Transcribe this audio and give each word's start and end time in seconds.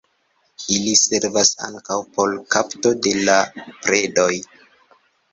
Ili 0.75 0.93
servas 0.99 1.51
ankaŭ 1.67 1.97
por 2.15 2.33
kapto 2.55 2.93
de 3.07 3.13
la 3.27 3.35
predoj. 3.83 4.31